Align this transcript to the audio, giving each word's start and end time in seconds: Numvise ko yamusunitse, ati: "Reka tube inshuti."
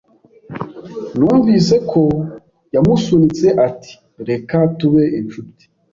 Numvise 1.17 1.75
ko 1.89 2.01
yamusunitse, 2.75 3.47
ati: 3.67 3.91
"Reka 4.27 4.57
tube 4.77 5.03
inshuti." 5.19 5.63